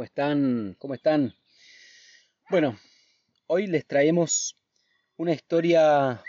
[0.00, 0.76] ¿Cómo están?
[0.78, 1.34] ¿Cómo están?
[2.48, 2.78] Bueno,
[3.48, 4.56] hoy les traemos
[5.18, 6.22] una historia,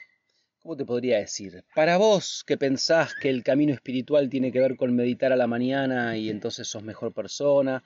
[0.62, 1.64] ¿cómo te podría decir?
[1.74, 5.48] Para vos que pensás que el camino espiritual tiene que ver con meditar a la
[5.48, 7.82] mañana y entonces sos mejor persona,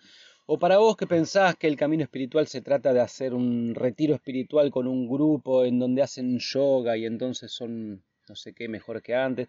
[0.48, 4.16] o para vos que pensás que el camino espiritual se trata de hacer un retiro
[4.16, 9.02] espiritual con un grupo en donde hacen yoga y entonces son no sé qué mejor
[9.02, 9.48] que antes.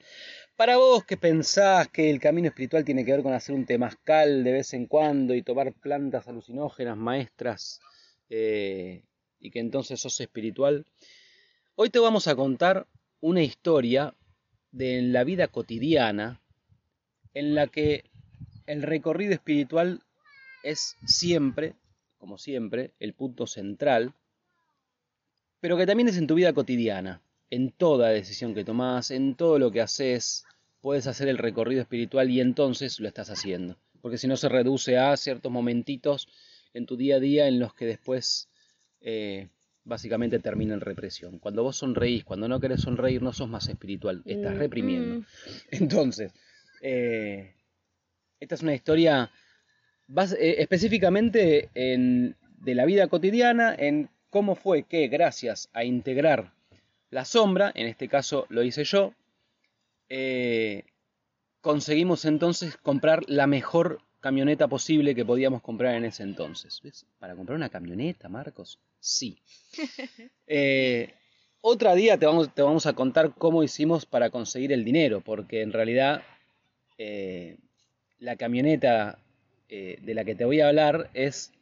[0.57, 4.45] Para vos que pensás que el camino espiritual tiene que ver con hacer un temazcal
[4.45, 7.81] de vez en cuando y tomar plantas alucinógenas maestras
[8.29, 9.03] eh,
[9.41, 10.85] y que entonces sos espiritual,
[11.75, 12.87] hoy te vamos a contar
[13.21, 14.15] una historia
[14.73, 16.41] de la vida cotidiana
[17.35, 18.05] en la que
[18.67, 20.03] el recorrido espiritual
[20.63, 21.75] es siempre,
[22.19, 24.15] como siempre, el punto central,
[25.61, 29.59] pero que también es en tu vida cotidiana, en toda decisión que tomás, en todo
[29.59, 30.45] lo que haces,
[30.81, 33.77] puedes hacer el recorrido espiritual y entonces lo estás haciendo.
[34.01, 36.29] Porque si no se reduce a ciertos momentitos
[36.75, 38.49] en tu día a día en los que después
[39.01, 39.49] eh,
[39.85, 41.39] básicamente termina en represión.
[41.39, 45.21] Cuando vos sonreís, cuando no querés sonreír, no sos más espiritual, estás mm, reprimiendo.
[45.21, 45.25] Mm.
[45.71, 46.33] Entonces,
[46.83, 47.55] eh,
[48.39, 49.31] esta es una historia
[50.39, 56.53] eh, específicamente de la vida cotidiana, en cómo fue que gracias a integrar
[57.11, 59.15] la sombra, en este caso lo hice yo,
[60.09, 60.85] eh,
[61.61, 66.81] conseguimos entonces comprar la mejor camioneta posible que podíamos comprar en ese entonces.
[67.19, 69.39] Para comprar una camioneta, Marcos, sí.
[70.49, 71.13] Eh,
[71.61, 75.63] otro día te vamos, te vamos, a contar cómo hicimos para conseguir el dinero, porque
[75.63, 76.23] en realidad
[78.21, 79.19] la camioneta
[79.69, 81.53] eh, de la que te voy a hablar es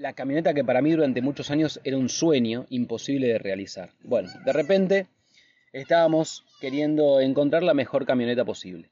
[0.00, 3.90] la camioneta que para mí durante muchos años era un sueño imposible de realizar.
[4.02, 5.06] Bueno, de repente
[5.72, 8.90] estábamos queriendo encontrar la mejor camioneta posible.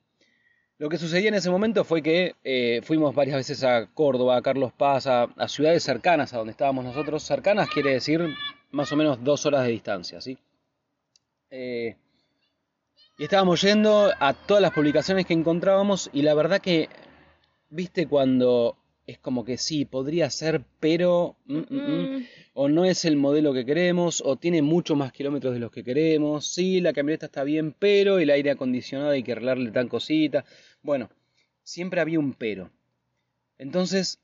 [0.76, 4.42] Lo que sucedía en ese momento fue que eh, fuimos varias veces a Córdoba, a
[4.42, 7.22] Carlos Paz, a, ciudades cercanas a donde estábamos nosotros.
[7.22, 8.20] Cercanas quiere decir
[8.70, 10.38] más o menos dos horas de distancia, ¿sí?
[11.50, 11.96] Eh,
[13.16, 16.88] y estábamos yendo a todas las publicaciones que encontrábamos y la verdad que
[17.70, 18.78] ¿Viste cuando
[19.08, 21.34] es como que sí, podría ser, pero...
[21.46, 25.54] Mm, mm, mm, o no es el modelo que queremos, o tiene mucho más kilómetros
[25.54, 29.32] de los que queremos, sí, la camioneta está bien, pero el aire acondicionado hay que
[29.32, 30.44] arreglarle tan cosita.
[30.82, 31.08] Bueno,
[31.62, 32.70] siempre había un pero.
[33.56, 34.20] Entonces,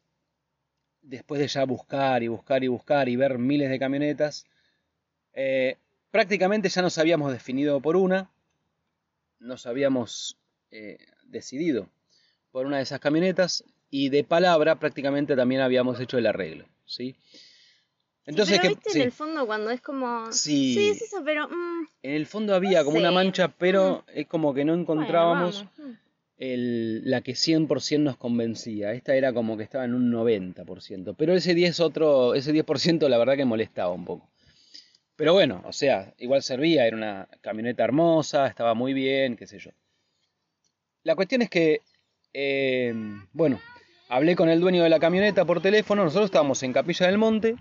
[1.00, 4.44] después de ya buscar y buscar y buscar y ver miles de camionetas,
[5.32, 5.78] eh,
[6.10, 8.30] prácticamente ya nos habíamos definido por una,
[9.38, 10.36] nos habíamos
[10.70, 11.88] eh, decidido
[12.52, 13.64] por una de esas camionetas
[13.96, 17.14] y de palabra prácticamente también habíamos hecho el arreglo, ¿sí?
[18.26, 20.32] Entonces, pero viste en el fondo cuando es como...
[20.32, 21.48] Sí, sí es eso, pero...
[21.48, 24.18] Mm, en el fondo había como una mancha, pero mm.
[24.18, 25.90] es como que no encontrábamos mm.
[26.38, 28.92] el, la que 100% nos convencía.
[28.94, 31.14] Esta era como que estaba en un 90%.
[31.16, 34.28] Pero ese 10 otro, ese 10% la verdad que molestaba un poco.
[35.14, 39.60] Pero bueno, o sea, igual servía, era una camioneta hermosa, estaba muy bien, qué sé
[39.60, 39.70] yo.
[41.04, 41.80] La cuestión es que
[42.34, 43.60] Em, bueno,
[44.08, 47.56] hablé con el dueño de la camioneta por teléfono, nosotros estábamos en Capilla del Monte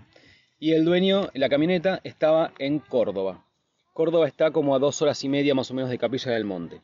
[0.58, 3.44] y el dueño de la camioneta estaba en Córdoba.
[3.92, 6.80] Córdoba está como a dos horas y media más o menos de Capilla del Monte.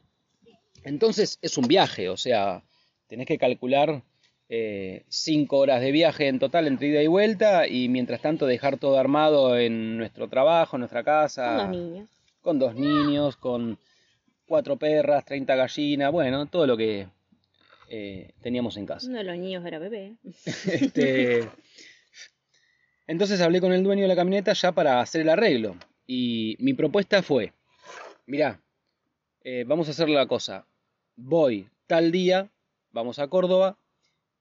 [0.85, 2.63] Entonces es un viaje, o sea,
[3.09, 4.03] tenés que calcular
[4.49, 8.79] eh, cinco horas de viaje en total entre ida y vuelta y mientras tanto dejar
[8.79, 11.57] todo armado en nuestro trabajo, en nuestra casa.
[11.57, 12.09] Con dos niños.
[12.41, 13.79] Con dos niños, con
[14.47, 17.07] cuatro perras, 30 gallinas, bueno, todo lo que
[17.93, 19.09] eh, teníamos en casa.
[19.09, 20.17] Uno de los niños era bebé.
[20.71, 21.49] Este,
[23.09, 25.77] entonces hablé con el dueño de la camioneta ya para hacer el arreglo.
[26.07, 27.53] Y mi propuesta fue,
[28.27, 28.63] mirá,
[29.43, 30.67] eh, vamos a hacer la cosa.
[31.17, 32.49] Voy tal día,
[32.93, 33.77] vamos a Córdoba,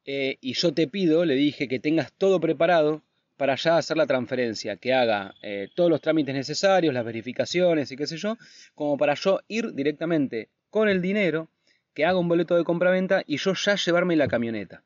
[0.06, 3.02] eh, y yo te pido, le dije, que tengas todo preparado
[3.36, 5.34] para ya hacer la transferencia, que haga
[5.74, 8.38] todos los trámites necesarios, las verificaciones y qué sé yo,
[8.76, 11.50] como para yo ir directamente con el dinero
[11.94, 14.84] que haga un boleto de compraventa y yo ya llevarme la camioneta.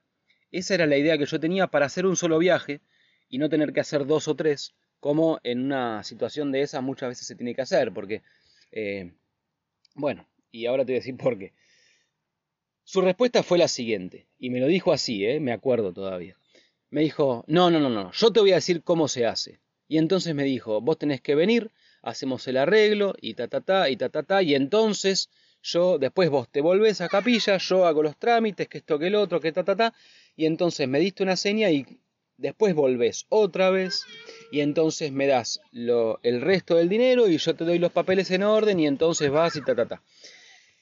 [0.51, 2.81] Esa era la idea que yo tenía para hacer un solo viaje
[3.27, 7.09] y no tener que hacer dos o tres, como en una situación de esa muchas
[7.09, 8.21] veces se tiene que hacer, porque,
[8.71, 9.11] eh,
[9.95, 11.53] bueno, y ahora te voy a decir por qué.
[12.83, 16.37] Su respuesta fue la siguiente, y me lo dijo así, eh, me acuerdo todavía.
[16.89, 19.59] Me dijo, no, no, no, no, yo te voy a decir cómo se hace.
[19.87, 21.71] Y entonces me dijo, vos tenés que venir,
[22.01, 25.29] hacemos el arreglo, y ta, ta, ta, y ta, ta, ta, y entonces
[25.63, 29.15] yo después vos te volvés a capilla, yo hago los trámites, que esto, que el
[29.15, 29.93] otro, que ta, ta, ta,
[30.35, 31.85] y entonces me diste una seña y
[32.37, 34.03] después volvés otra vez
[34.51, 38.29] y entonces me das lo, el resto del dinero y yo te doy los papeles
[38.31, 40.03] en orden y entonces vas y ta, ta, ta.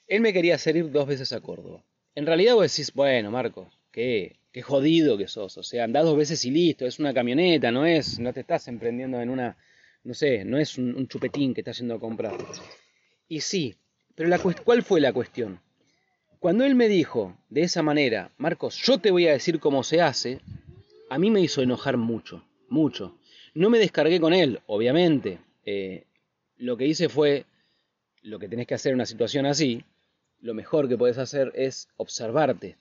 [0.08, 1.86] Él me quería hacer ir dos veces a Córdoba.
[2.16, 4.42] En realidad vos decís, bueno, Marcos, ¿qué?
[4.52, 7.86] qué jodido que sos, o sea, andás dos veces y listo, es una camioneta, no
[7.86, 9.58] es, no te estás emprendiendo en una,
[10.04, 12.38] no sé, no es un, chupetín que estás yendo a comprar.
[13.28, 13.76] Y sí,
[14.16, 15.60] pero la, ¿cuál fue la cuestión?
[16.40, 20.02] Cuando él me dijo de esa manera, Marcos, yo te voy a decir cómo se
[20.02, 20.42] hace,
[21.10, 23.16] a mí me hizo enojar mucho, mucho.
[23.54, 25.40] No me descargué con él, obviamente.
[25.66, 26.06] Eh,
[26.58, 27.46] lo que hice fue,
[28.24, 29.84] lo que tenés que hacer en una situación así,
[30.40, 32.78] lo mejor que puedes hacer es observarte.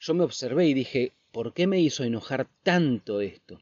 [0.00, 3.60] Yo me observé y dije, ¿por qué me hizo enojar tanto esto?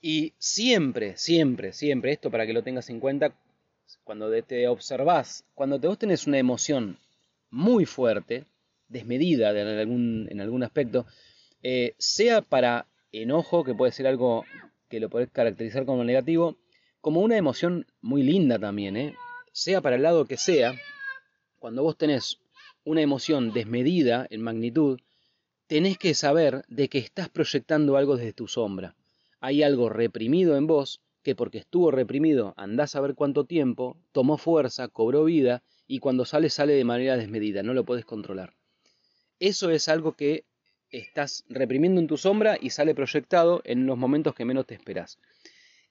[0.00, 3.34] Y siempre, siempre, siempre, esto para que lo tengas en cuenta,
[4.04, 6.98] cuando te observás, cuando te vos tenés una emoción
[7.50, 8.44] muy fuerte,
[8.88, 11.06] desmedida en algún, en algún aspecto,
[11.62, 14.44] eh, sea para enojo, que puede ser algo
[14.88, 16.56] que lo podés caracterizar como negativo,
[17.00, 19.14] como una emoción muy linda también, ¿eh?
[19.52, 20.74] sea para el lado que sea,
[21.58, 22.38] cuando vos tenés
[22.84, 25.00] una emoción desmedida en magnitud,
[25.66, 28.96] tenés que saber de que estás proyectando algo desde tu sombra.
[29.40, 34.38] Hay algo reprimido en vos que porque estuvo reprimido, andás a ver cuánto tiempo, tomó
[34.38, 38.54] fuerza, cobró vida y cuando sale sale de manera desmedida, no lo puedes controlar.
[39.38, 40.44] Eso es algo que
[40.90, 45.18] estás reprimiendo en tu sombra y sale proyectado en los momentos que menos te esperás.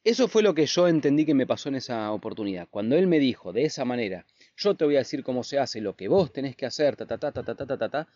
[0.04, 2.68] Eso fue lo que yo entendí que me pasó en esa oportunidad.
[2.70, 4.26] Cuando él me dijo de esa manera,
[4.56, 7.06] yo te voy a decir cómo se hace, lo que vos tenés que hacer, ta
[7.06, 8.08] ta ta ta ta ta ta ta,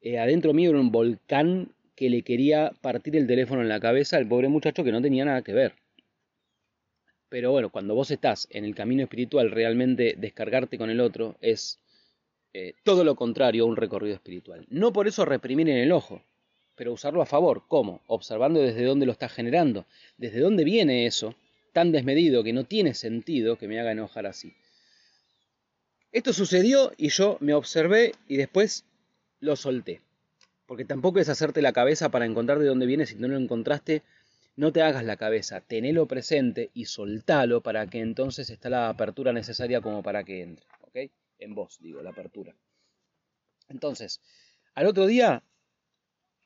[0.00, 4.16] eh, adentro mío era un volcán que le quería partir el teléfono en la cabeza
[4.16, 5.74] al pobre muchacho que no tenía nada que ver.
[7.34, 11.80] Pero bueno, cuando vos estás en el camino espiritual, realmente descargarte con el otro es
[12.52, 14.64] eh, todo lo contrario a un recorrido espiritual.
[14.70, 16.22] No por eso reprimir en el ojo,
[16.76, 17.64] pero usarlo a favor.
[17.66, 18.02] ¿Cómo?
[18.06, 19.84] Observando desde dónde lo estás generando,
[20.16, 21.34] desde dónde viene eso
[21.72, 24.54] tan desmedido que no tiene sentido que me haga enojar así.
[26.12, 28.84] Esto sucedió y yo me observé y después
[29.40, 30.02] lo solté.
[30.66, 34.04] Porque tampoco es hacerte la cabeza para encontrar de dónde viene si no lo encontraste.
[34.56, 39.32] No te hagas la cabeza, tenelo presente y soltalo para que entonces está la apertura
[39.32, 40.66] necesaria como para que entre.
[40.82, 41.10] ¿Ok?
[41.38, 42.54] En vos, digo, la apertura.
[43.68, 44.20] Entonces,
[44.74, 45.42] al otro día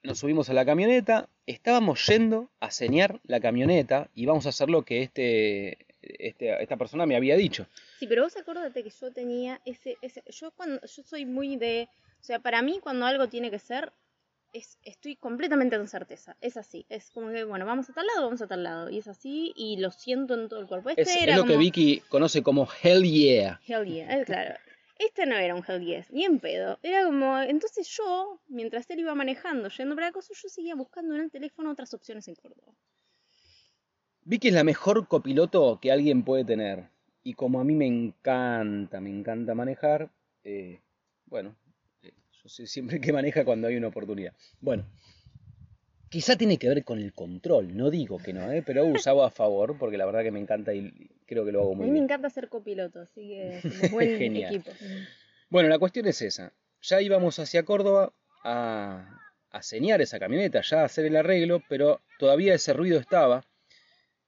[0.03, 4.71] nos subimos a la camioneta, estábamos yendo a señar la camioneta y vamos a hacer
[4.71, 7.67] lo que este, este, esta persona me había dicho.
[7.99, 11.89] Sí, pero vos acuérdate que yo tenía ese, ese, yo cuando, yo soy muy de,
[12.21, 13.93] o sea, para mí cuando algo tiene que ser,
[14.53, 18.25] es, estoy completamente con certeza, es así, es como que, bueno, vamos a tal lado,
[18.25, 20.91] vamos a tal lado, y es así, y lo siento en todo el cuerpo.
[20.91, 23.61] Este es, lo que Vicky conoce como hell yeah.
[23.67, 24.55] Hell yeah, claro.
[24.99, 26.79] Este no era un hell yes, ni en pedo.
[26.83, 31.15] Era como, entonces yo, mientras él iba manejando, yendo para la cosa, yo seguía buscando
[31.15, 32.73] en el teléfono otras opciones en Córdoba.
[34.25, 36.91] Vicky es la mejor copiloto que alguien puede tener.
[37.23, 40.11] Y como a mí me encanta, me encanta manejar,
[40.43, 40.81] eh,
[41.27, 41.57] bueno,
[42.67, 44.33] siempre que maneja cuando hay una oportunidad.
[44.61, 44.87] Bueno,
[46.09, 48.63] Quizá tiene que ver con el control, no digo que no, ¿eh?
[48.65, 50.91] pero usaba a favor porque la verdad que me encanta y
[51.27, 51.91] creo que lo hago muy bien.
[51.91, 54.55] A mí me encanta ser copiloto, así que es buen Genial.
[54.55, 54.73] equipo.
[55.51, 56.55] Bueno, la cuestión es esa.
[56.81, 59.19] Ya íbamos hacia Córdoba a,
[59.51, 63.45] a señar esa camioneta, ya a hacer el arreglo, pero todavía ese ruido estaba,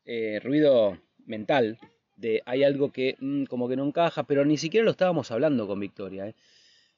[0.04, 1.78] eh, ruido mental,
[2.16, 5.66] de hay algo que mm, como que no encaja, pero ni siquiera lo estábamos hablando
[5.66, 6.28] con Victoria.
[6.28, 6.35] ¿eh?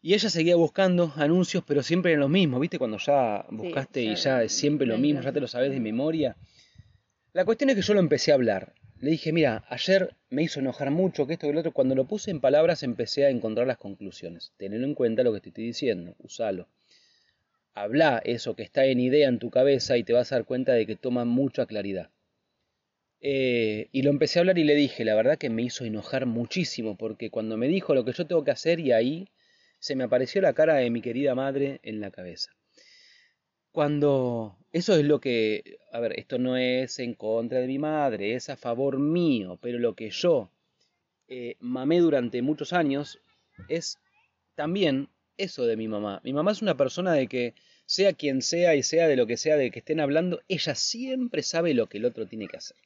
[0.05, 2.77] Y ella seguía buscando anuncios, pero siempre en lo mismo, ¿viste?
[2.77, 6.37] Cuando ya buscaste y ya es siempre lo mismo, ya te lo sabes de memoria.
[7.33, 8.75] La cuestión es que yo lo empecé a hablar.
[8.99, 11.73] Le dije, mira, ayer me hizo enojar mucho que esto y lo otro.
[11.73, 14.53] Cuando lo puse en palabras empecé a encontrar las conclusiones.
[14.57, 16.69] Tenelo en cuenta lo que te estoy diciendo, usalo.
[17.73, 20.73] Habla eso que está en idea en tu cabeza y te vas a dar cuenta
[20.73, 22.11] de que toma mucha claridad.
[23.21, 26.27] Eh, y lo empecé a hablar y le dije, la verdad que me hizo enojar
[26.27, 29.29] muchísimo, porque cuando me dijo lo que yo tengo que hacer y ahí
[29.83, 32.53] se me apareció la cara de mi querida madre en la cabeza.
[33.73, 38.37] Cuando eso es lo que, a ver, esto no es en contra de mi madre,
[38.37, 40.53] es a favor mío, pero lo que yo
[41.27, 43.19] eh, mamé durante muchos años
[43.69, 43.99] es
[44.55, 46.21] también eso de mi mamá.
[46.23, 49.37] Mi mamá es una persona de que sea quien sea y sea de lo que
[49.37, 52.77] sea de que estén hablando, ella siempre sabe lo que el otro tiene que hacer.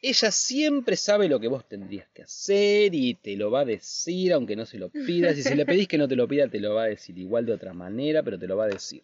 [0.00, 4.32] Ella siempre sabe lo que vos tendrías que hacer y te lo va a decir
[4.32, 5.36] aunque no se lo pidas.
[5.36, 7.46] Y si le pedís que no te lo pida, te lo va a decir igual
[7.46, 9.02] de otra manera, pero te lo va a decir.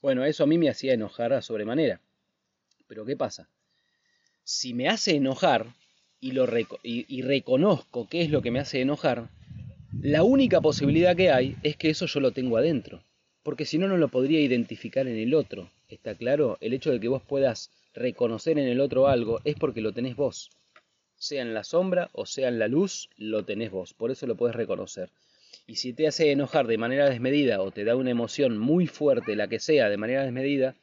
[0.00, 2.00] Bueno, eso a mí me hacía enojar a sobremanera.
[2.86, 3.48] Pero ¿qué pasa?
[4.44, 5.74] Si me hace enojar
[6.20, 6.46] y, lo
[6.82, 9.28] y reconozco qué es lo que me hace enojar,
[10.00, 13.02] la única posibilidad que hay es que eso yo lo tengo adentro.
[13.42, 15.70] Porque si no, no lo podría identificar en el otro.
[15.88, 16.58] ¿Está claro?
[16.60, 20.16] El hecho de que vos puedas reconocer en el otro algo es porque lo tenés
[20.16, 20.50] vos.
[21.16, 23.92] Sea en la sombra o sea en la luz, lo tenés vos.
[23.92, 25.10] Por eso lo podés reconocer.
[25.66, 29.36] Y si te hace enojar de manera desmedida o te da una emoción muy fuerte,
[29.36, 30.74] la que sea, de manera desmedida,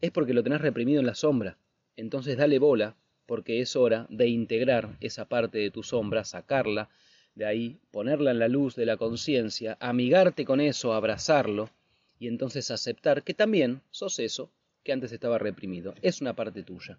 [0.00, 1.56] es porque lo tenés reprimido en la sombra.
[1.96, 6.90] Entonces dale bola, porque es hora de integrar esa parte de tu sombra, sacarla
[7.34, 11.70] de ahí, ponerla en la luz de la conciencia, amigarte con eso, abrazarlo,
[12.18, 14.50] y entonces aceptar que también sos eso
[14.84, 15.94] que antes estaba reprimido.
[16.02, 16.98] Es una parte tuya.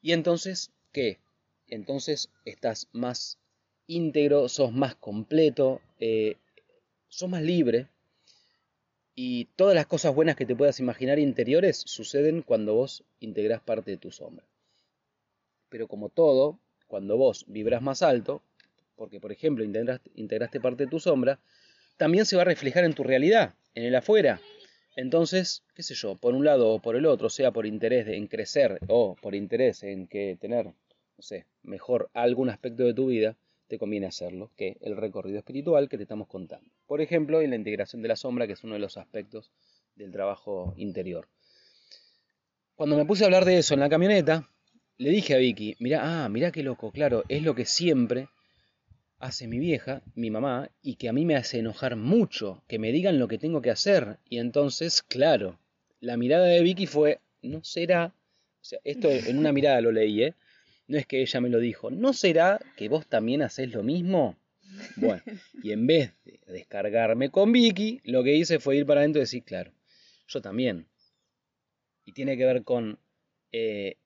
[0.00, 1.18] Y entonces, ¿qué?
[1.66, 3.38] Entonces estás más
[3.86, 6.36] íntegro, sos más completo, eh,
[7.08, 7.88] sos más libre.
[9.14, 13.90] Y todas las cosas buenas que te puedas imaginar interiores suceden cuando vos integrás parte
[13.90, 14.46] de tu sombra.
[15.68, 18.42] Pero como todo, cuando vos vibras más alto,
[18.94, 21.40] porque por ejemplo integraste, integraste parte de tu sombra,
[21.96, 24.40] también se va a reflejar en tu realidad, en el afuera.
[24.98, 28.26] Entonces, qué sé yo, por un lado o por el otro, sea por interés en
[28.26, 30.74] crecer o por interés en que tener, no
[31.20, 33.36] sé, mejor algún aspecto de tu vida,
[33.68, 36.68] te conviene hacerlo, que el recorrido espiritual que te estamos contando.
[36.88, 39.52] Por ejemplo, en la integración de la sombra, que es uno de los aspectos
[39.94, 41.28] del trabajo interior.
[42.74, 44.50] Cuando me puse a hablar de eso en la camioneta,
[44.96, 48.26] le dije a Vicky, mira, ah, mira qué loco, claro, es lo que siempre
[49.18, 52.92] hace mi vieja, mi mamá, y que a mí me hace enojar mucho, que me
[52.92, 54.18] digan lo que tengo que hacer.
[54.28, 55.58] Y entonces, claro,
[56.00, 58.14] la mirada de Vicky fue, ¿no será?
[58.60, 60.34] O sea, esto en una mirada lo leí, ¿eh?
[60.86, 64.36] No es que ella me lo dijo, ¿no será que vos también haces lo mismo?
[64.96, 65.22] Bueno,
[65.62, 69.24] y en vez de descargarme con Vicky, lo que hice fue ir para adentro y
[69.24, 69.72] decir, claro,
[70.26, 70.86] yo también.
[72.04, 72.98] Y tiene que ver con
[73.52, 73.96] eh,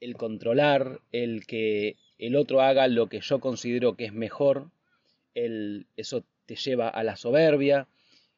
[0.00, 4.70] el controlar, el que el otro haga lo que yo considero que es mejor,
[5.34, 7.86] el, eso te lleva a la soberbia,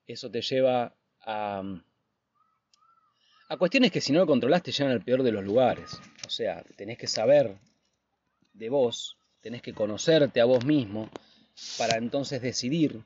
[0.06, 1.62] eso te lleva a,
[3.48, 6.00] a cuestiones que si no lo controlas te llevan al peor de los lugares.
[6.26, 7.56] O sea, tenés que saber
[8.52, 11.10] de vos, tenés que conocerte a vos mismo
[11.78, 13.02] para entonces decidir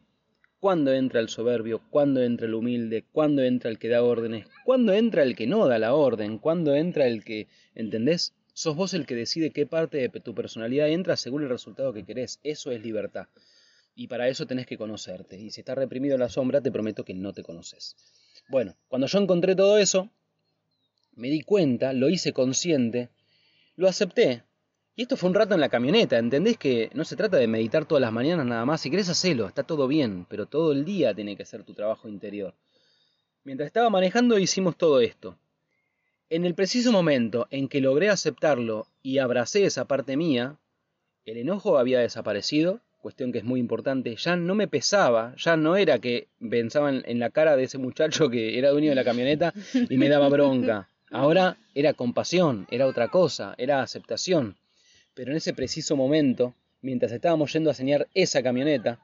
[0.60, 4.94] cuándo entra el soberbio, cuándo entra el humilde, cuándo entra el que da órdenes, cuándo
[4.94, 8.32] entra el que no da la orden, cuándo entra el que, ¿entendés?
[8.56, 12.04] Sos vos el que decide qué parte de tu personalidad entra según el resultado que
[12.04, 12.38] querés.
[12.44, 13.26] Eso es libertad.
[13.96, 15.37] Y para eso tenés que conocerte.
[15.38, 17.96] Y si está reprimido en la sombra, te prometo que no te conoces.
[18.49, 20.08] Bueno, cuando yo encontré todo eso,
[21.16, 23.08] me di cuenta, lo hice consciente,
[23.75, 24.44] lo acepté.
[24.94, 27.87] Y esto fue un rato en la camioneta, ¿entendés que no se trata de meditar
[27.87, 28.80] todas las mañanas nada más?
[28.80, 32.08] Si querés hacerlo, está todo bien, pero todo el día tiene que ser tu trabajo
[32.08, 32.54] interior.
[33.42, 35.37] Mientras estaba manejando hicimos todo esto.
[36.34, 40.56] En el preciso momento en que logré aceptarlo y abracé esa parte mía,
[41.26, 45.76] el enojo había desaparecido, cuestión que es muy importante, ya no me pesaba, ya no
[45.76, 49.54] era que pensaba en la cara de ese muchacho que era dueño de la camioneta
[49.88, 50.88] y me daba bronca.
[51.12, 54.56] Ahora era compasión, era otra cosa, era aceptación.
[55.14, 58.98] Pero en ese preciso momento, mientras estábamos yendo a señalar esa camioneta,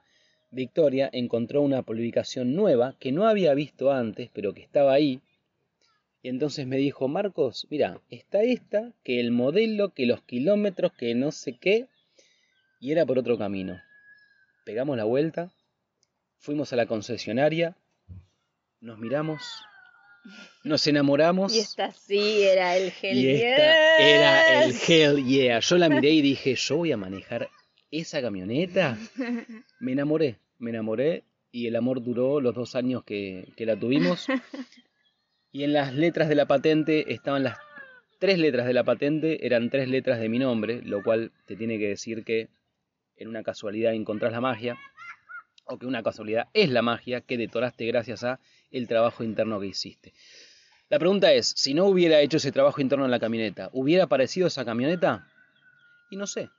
[0.51, 5.21] Victoria encontró una publicación nueva que no había visto antes, pero que estaba ahí,
[6.23, 11.15] y entonces me dijo, Marcos, mira, está esta, que el modelo, que los kilómetros, que
[11.15, 11.87] no sé qué,
[12.79, 13.81] y era por otro camino.
[14.65, 15.51] Pegamos la vuelta,
[16.39, 17.75] fuimos a la concesionaria,
[18.81, 19.43] nos miramos,
[20.63, 21.55] nos enamoramos.
[21.55, 25.61] Y esta sí era el Hell y esta era el Hell Yeah.
[25.61, 27.49] Yo la miré y dije, yo voy a manejar
[27.91, 28.99] esa camioneta.
[29.79, 34.27] Me enamoré, me enamoré y el amor duró los dos años que, que la tuvimos.
[35.53, 37.59] Y en las letras de la patente estaban las
[38.19, 41.79] tres letras de la patente, eran tres letras de mi nombre, lo cual te tiene
[41.79, 42.49] que decir que
[43.17, 44.79] en una casualidad encontrás la magia,
[45.65, 48.41] o que una casualidad es la magia que detonaste gracias a
[48.71, 50.13] el trabajo interno que hiciste.
[50.89, 54.49] La pregunta es, si no hubiera hecho ese trabajo interno en la camioneta, ¿hubiera aparecido
[54.49, 55.29] esa camioneta?
[56.11, 56.51] Y no sé.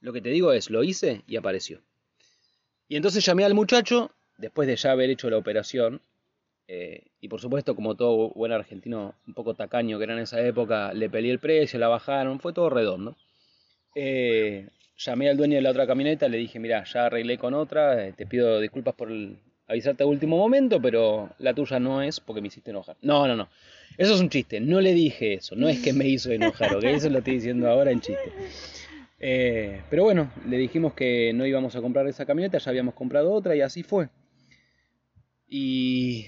[0.00, 1.82] Lo que te digo es, lo hice y apareció.
[2.86, 6.00] Y entonces llamé al muchacho, después de ya haber hecho la operación,
[6.68, 10.40] eh, y por supuesto, como todo buen argentino un poco tacaño que era en esa
[10.40, 13.16] época, le peleé el precio, la bajaron, fue todo redondo.
[13.94, 14.68] Eh,
[14.98, 18.12] llamé al dueño de la otra camioneta, le dije, mira, ya arreglé con otra, eh,
[18.12, 19.10] te pido disculpas por
[19.68, 22.96] avisarte a último momento, pero la tuya no es porque me hiciste enojar.
[23.02, 23.48] No, no, no.
[23.96, 26.84] Eso es un chiste, no le dije eso, no es que me hizo enojar, ¿ok?
[26.84, 28.32] Eso lo estoy diciendo ahora en chiste.
[29.88, 33.54] pero bueno, le dijimos que no íbamos a comprar esa camioneta, ya habíamos comprado otra
[33.56, 34.08] y así fue.
[35.48, 36.26] Y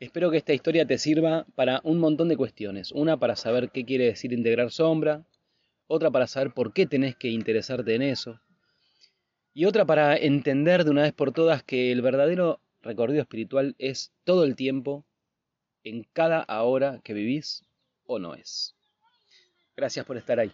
[0.00, 2.90] Espero que esta historia te sirva para un montón de cuestiones.
[2.90, 5.26] Una para saber qué quiere decir integrar sombra,
[5.86, 8.40] otra para saber por qué tenés que interesarte en eso,
[9.52, 14.10] y otra para entender de una vez por todas que el verdadero recorrido espiritual es
[14.24, 15.04] todo el tiempo,
[15.84, 17.62] en cada hora que vivís
[18.06, 18.74] o no es.
[19.76, 20.52] Gracias por estar ahí.